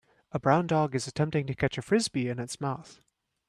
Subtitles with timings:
[0.31, 2.99] A brown dog is attempting to catch a Frisbee in its mouth.